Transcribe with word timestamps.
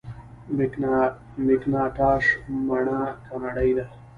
مکینټاش 1.47 2.25
مڼه 2.65 2.99
کاناډايي 3.27 3.71
ده. 3.77 3.85